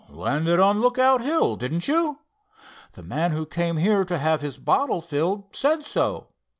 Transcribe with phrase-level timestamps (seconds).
[0.09, 2.17] Landed on Lookout Hill, didn't you?
[2.93, 6.29] The man who came here to have his bottle filled said so.